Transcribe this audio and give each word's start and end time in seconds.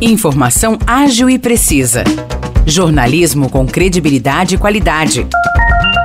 Informação 0.00 0.76
ágil 0.86 1.30
e 1.30 1.38
precisa. 1.38 2.02
Jornalismo 2.66 3.48
com 3.48 3.64
credibilidade 3.64 4.56
e 4.56 4.58
qualidade. 4.58 5.26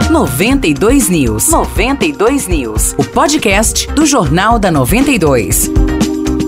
92 0.09 1.09
News. 1.09 1.49
92 1.49 2.47
News. 2.47 2.93
O 2.97 3.03
podcast 3.03 3.87
do 3.93 4.05
Jornal 4.05 4.59
da 4.59 4.69
92. 4.71 5.71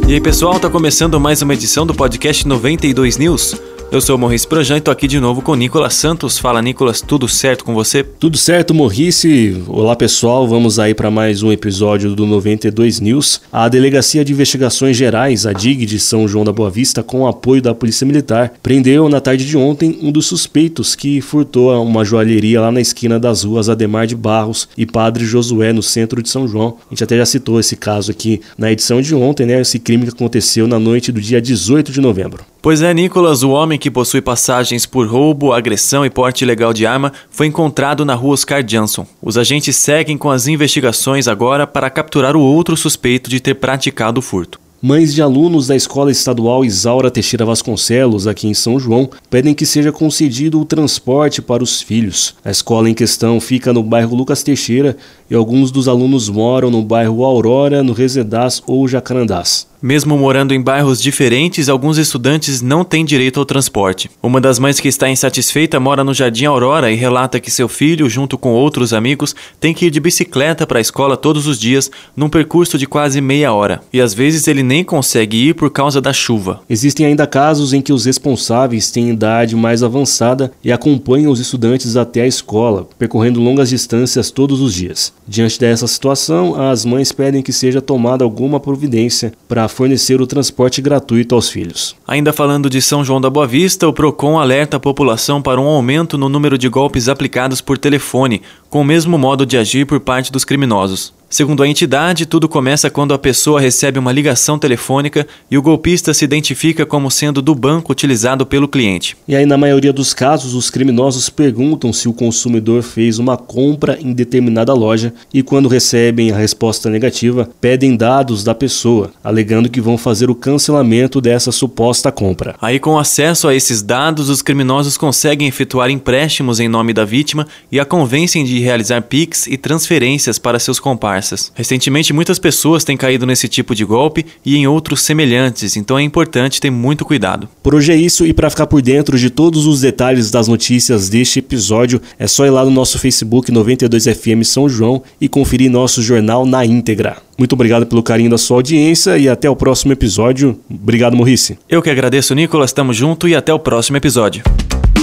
E 0.07 0.13
aí, 0.13 0.21
pessoal, 0.21 0.59
tá 0.59 0.69
começando 0.69 1.19
mais 1.19 1.41
uma 1.41 1.54
edição 1.54 1.85
do 1.85 1.96
podcast 1.96 2.47
92 2.47 3.17
News. 3.17 3.55
Eu 3.92 3.99
sou 3.99 4.15
o 4.15 4.17
Morris 4.17 4.46
Projan 4.46 4.78
e 4.78 4.81
tô 4.81 4.89
aqui 4.89 5.05
de 5.05 5.19
novo 5.19 5.42
com 5.42 5.53
Nicolas 5.53 5.96
Santos. 5.96 6.40
Fala, 6.40 6.62
Nicolas, 6.62 7.01
tudo 7.01 7.28
certo 7.28 7.65
com 7.65 7.73
você? 7.73 8.01
Tudo 8.01 8.37
certo, 8.37 8.73
Morrice. 8.73 9.62
Olá, 9.67 9.97
pessoal. 9.97 10.47
Vamos 10.47 10.79
aí 10.79 10.94
para 10.94 11.12
mais 11.12 11.44
um 11.44 11.51
episódio 11.51 12.15
do 12.15 12.26
92 12.26 13.01
News. 13.01 13.41
A 13.51 13.67
Delegacia 13.67 14.23
de 14.23 14.31
Investigações 14.31 14.96
Gerais, 14.96 15.46
a 15.46 15.51
DIG 15.51 15.85
de 15.85 15.99
São 15.99 16.26
João 16.26 16.45
da 16.45 16.54
Boa 16.54 16.70
Vista, 16.70 17.04
com 17.04 17.23
o 17.23 17.27
apoio 17.27 17.62
da 17.62 17.76
Polícia 17.76 18.08
Militar, 18.08 18.54
prendeu 18.64 19.09
na 19.09 19.20
tarde 19.20 19.45
de 19.45 19.58
ontem 19.58 20.00
um 20.02 20.09
dos 20.09 20.26
suspeitos 20.26 20.95
que 20.95 21.20
furtou 21.20 21.84
uma 21.84 22.05
joalheria 22.05 22.62
lá 22.62 22.72
na 22.72 22.80
esquina 22.80 23.20
das 23.20 23.44
ruas 23.44 23.67
Ademar 23.67 24.08
de 24.08 24.16
Barros 24.16 24.70
e 24.78 24.86
Padre 24.86 25.26
Josué, 25.26 25.73
no 25.73 25.84
centro 25.84 26.23
de 26.23 26.30
São 26.30 26.48
João. 26.48 26.78
A 26.88 26.94
gente 26.94 27.03
até 27.03 27.17
já 27.17 27.26
citou 27.26 27.59
esse 27.59 27.76
caso 27.76 28.09
aqui 28.09 28.39
na 28.58 28.72
edição 28.72 29.02
de 29.02 29.14
ontem, 29.14 29.45
né? 29.45 29.59
Esse 29.59 29.80
crime 29.80 30.05
que 30.05 30.14
aconteceu 30.14 30.66
na 30.66 30.80
noite 30.80 31.12
do 31.12 31.20
dia 31.20 31.42
18 31.42 31.92
de 31.92 32.00
novembro. 32.00 32.45
Pois 32.62 32.84
é, 32.84 32.94
Nicolas, 32.94 33.42
o 33.42 33.50
homem 33.50 33.80
que 33.80 33.90
possui 33.90 34.22
passagens 34.22 34.86
por 34.86 35.08
roubo, 35.08 35.52
agressão 35.52 36.06
e 36.06 36.12
porte 36.12 36.44
ilegal 36.44 36.72
de 36.72 36.86
arma 36.86 37.12
foi 37.32 37.48
encontrado 37.48 38.06
na 38.06 38.14
rua 38.14 38.36
Oscar 38.36 38.62
Johnson. 38.62 39.08
Os 39.20 39.36
agentes 39.36 39.76
seguem 39.76 40.16
com 40.16 40.30
as 40.30 40.46
investigações 40.46 41.28
agora 41.28 41.66
para 41.66 41.90
capturar 41.90 42.36
o 42.36 42.42
outro 42.42 42.78
suspeito 42.78 43.32
de 43.32 43.40
ter 43.40 43.56
praticado 43.56 44.20
o 44.20 44.22
furto. 44.22 44.60
Mães 44.80 45.12
de 45.12 45.24
alunos 45.24 45.66
da 45.66 45.76
Escola 45.76 46.12
Estadual 46.12 46.64
Isaura 46.64 47.10
Teixeira 47.10 47.46
Vasconcelos, 47.46 48.28
aqui 48.28 48.48
em 48.48 48.54
São 48.54 48.80
João, 48.80 49.09
pedem 49.28 49.56
que 49.56 49.66
seja 49.66 49.92
concedido 49.92 50.62
o 50.62 50.66
transporte 50.66 51.42
para 51.42 51.64
os 51.64 51.81
filhos. 51.81 52.36
A 52.46 52.52
escola 52.52 52.88
em 52.88 52.94
questão 52.94 53.40
fica 53.40 53.73
no 53.73 53.81
bairro 53.81 54.16
Lucas 54.16 54.44
Teixeira 54.44 54.96
e 55.28 55.34
alguns 55.34 55.72
dos 55.72 55.88
alunos 55.88 56.30
moram 56.30 56.70
no 56.70 56.84
bairro 56.84 57.25
Aurora, 57.25 57.81
no 57.81 57.94
Resedás 57.94 58.62
ou 58.68 58.88
Jacarandás. 58.88 59.70
Mesmo 59.84 60.16
morando 60.16 60.54
em 60.54 60.62
bairros 60.62 61.02
diferentes, 61.02 61.68
alguns 61.68 61.98
estudantes 61.98 62.62
não 62.62 62.84
têm 62.84 63.04
direito 63.04 63.40
ao 63.40 63.46
transporte. 63.46 64.12
Uma 64.22 64.40
das 64.40 64.60
mães 64.60 64.80
que 64.80 64.88
está 64.88 65.10
insatisfeita 65.10 65.80
mora 65.80 66.04
no 66.04 66.14
Jardim 66.14 66.46
Aurora 66.46 66.92
e 66.92 66.96
relata 66.96 67.40
que 67.40 67.50
seu 67.50 67.68
filho, 67.68 68.08
junto 68.08 68.38
com 68.38 68.54
outros 68.54 68.94
amigos, 68.94 69.36
tem 69.59 69.74
que 69.74 69.88
ir 69.88 69.90
de 69.90 70.00
bicicleta 70.00 70.68
para 70.68 70.78
a 70.78 70.82
escola 70.82 71.18
todos 71.18 71.48
os 71.48 71.59
dias, 71.59 71.90
num 72.16 72.30
percurso 72.30 72.78
de 72.78 72.86
quase 72.86 73.20
meia 73.22 73.52
hora. 73.54 73.82
E 73.92 74.00
às 74.00 74.14
vezes 74.14 74.48
ele 74.48 74.62
nem 74.62 74.84
consegue 74.84 75.50
ir 75.50 75.56
por 75.56 75.72
causa 75.72 76.00
da 76.00 76.14
chuva. 76.14 76.62
Existem 76.70 77.08
ainda 77.08 77.26
casos 77.26 77.74
em 77.74 77.82
que 77.82 77.92
os 77.92 78.06
responsáveis 78.06 78.92
têm 78.92 79.09
idade 79.09 79.56
mais 79.56 79.82
avançada 79.82 80.52
e 80.64 80.72
acompanham 80.72 81.32
os 81.32 81.40
estudantes 81.40 81.96
até 81.96 82.22
a 82.22 82.28
escola, 82.28 82.88
percorrendo 83.00 83.42
longas 83.42 83.70
distâncias 83.70 84.30
todos 84.30 84.62
os 84.62 84.76
dias. 84.76 85.12
Diante 85.28 85.59
dessa 85.59 85.88
situação, 85.88 86.54
as 86.70 86.86
mães 86.86 87.12
pedem 87.12 87.42
que 87.42 87.52
seja 87.52 87.82
tomada 87.82 88.24
alguma 88.24 88.59
providência 88.59 89.34
para 89.50 89.70
fornecer 89.72 90.22
o 90.22 90.27
transporte 90.27 90.81
gratuito 90.81 91.33
aos 91.33 91.50
filhos. 91.50 91.95
Ainda 92.08 92.31
falando 92.33 92.69
de 92.69 92.81
São 92.81 93.03
João 93.03 93.22
da 93.22 93.30
Boa 93.30 93.47
Vista, 93.47 93.88
o 93.88 93.94
Procon 93.94 94.39
alerta 94.39 94.78
a 94.78 94.80
população 94.80 95.41
para 95.41 95.59
um 95.59 95.67
aumento 95.67 96.17
no 96.17 96.30
número 96.30 96.58
de 96.58 96.69
golpes 96.69 97.08
aplicados 97.08 97.61
por 97.61 97.78
telefone, 97.78 98.41
com 98.69 98.81
o 98.81 98.86
mesmo 98.86 99.17
modo 99.17 99.45
de 99.45 99.58
agir 99.58 99.86
por 99.86 100.00
parte 100.00 100.31
dos 100.31 100.45
criminosos. 100.45 101.13
Segundo 101.32 101.64
a 101.64 101.68
entidade, 101.68 102.26
tudo 102.26 102.50
começa 102.50 102.90
quando 102.90 103.14
a 103.14 103.18
pessoa 103.18 103.62
recebe 103.62 103.98
uma 103.98 104.12
ligação 104.12 104.60
telefônica 104.60 105.26
e 105.50 105.58
o 105.58 105.62
golpista 105.62 106.14
se 106.14 106.26
identifica 106.26 106.86
como 106.86 107.10
sendo 107.10 107.42
do 107.42 107.56
banco 107.56 107.94
utilizado 107.94 108.46
pelo 108.46 108.68
cliente. 108.68 109.16
E 109.26 109.34
aí, 109.34 109.46
na 109.46 109.58
maioria 109.58 109.94
dos 109.94 110.14
casos, 110.14 110.54
os 110.54 110.70
criminosos 110.70 111.30
perguntam 111.30 111.94
se 111.94 112.09
o 112.09 112.14
consumidor 112.14 112.84
fez 112.84 113.18
uma 113.18 113.38
compra 113.38 113.97
em 114.02 114.12
determinada 114.12 114.74
loja 114.74 115.14
e, 115.34 115.41
quando 115.41 115.70
recebem 115.70 116.31
a 116.31 116.38
resposta 116.38 116.90
negativa, 116.90 117.50
pedem 117.62 117.96
dados 117.96 118.44
da 118.44 118.53
pessoa, 118.53 119.09
alegando 119.24 119.70
que 119.70 119.80
vão 119.80 119.97
fazer 119.97 120.30
o 120.30 120.36
cancelamento 120.36 121.22
dessa 121.22 121.50
suposta 121.50 122.12
compra. 122.12 122.56
Aí, 122.62 122.78
com 122.78 123.00
acesso 123.00 123.47
a 123.47 123.56
esses 123.56 123.81
dados, 123.81 124.30
os 124.30 124.41
criminosos 124.41 124.97
conseguem 124.97 125.47
efetuar 125.47 125.90
empréstimos 125.90 126.59
em 126.59 126.68
nome 126.68 126.91
da 126.91 127.06
vítima 127.06 127.47
e 127.72 127.80
a 127.80 127.86
convencem 127.86 128.44
de 128.44 128.59
realizar 128.59 129.02
PIX 129.03 129.47
e 129.47 129.56
transferências 129.56 130.38
para 130.38 130.59
seus 130.59 130.78
comparsas. 130.78 131.21
Recentemente, 131.54 132.14
muitas 132.14 132.40
pessoas 132.40 132.84
têm 132.84 132.98
caído 132.98 133.26
nesse 133.26 133.48
tipo 133.48 133.76
de 133.76 133.86
golpe 133.86 134.26
e 134.46 134.56
em 134.56 134.68
outros 134.68 135.02
semelhantes, 135.02 135.76
então 135.78 135.98
é 135.98 136.04
importante 136.04 136.59
ter 136.59 136.70
muito 136.70 137.06
cuidado. 137.06 137.48
Por 137.62 137.76
hoje 137.76 137.92
é 137.92 137.96
isso 137.96 138.26
e 138.26 138.34
para 138.34 138.50
ficar 138.50 138.68
por 138.68 138.82
dentro 138.82 139.18
de 139.18 139.30
todos 139.30 139.66
os 139.66 139.82
detalhes 139.82 140.32
das 140.32 140.48
notícias 140.48 141.09
deste 141.09 141.40
episódio, 141.40 142.02
é 142.18 142.28
só 142.28 142.46
ir 142.46 142.50
lá 142.50 142.64
no 142.66 142.72
nosso 142.72 143.00
Facebook 143.00 143.52
92FM 143.52 144.44
São 144.44 144.68
João 144.68 145.02
e 145.20 145.28
conferir 145.28 145.70
nosso 145.70 146.02
jornal 146.02 146.46
na 146.46 146.66
íntegra. 146.66 147.18
Muito 147.38 147.53
obrigado 147.53 147.86
pelo 147.86 148.03
carinho 148.03 148.30
da 148.30 148.38
sua 148.38 148.58
audiência 148.58 149.18
e 149.18 149.28
até 149.28 149.50
o 149.50 149.56
próximo 149.56 149.92
episódio. 149.92 150.59
Obrigado, 150.70 151.16
Morrice. 151.16 151.58
Eu 151.68 151.82
que 151.82 151.90
agradeço, 151.90 152.36
Nicolas. 152.36 152.72
Tamo 152.72 152.94
junto 152.94 153.28
e 153.28 153.36
até 153.36 153.52
o 153.53 153.59
próximo 153.59 153.98
episódio. 153.98 154.44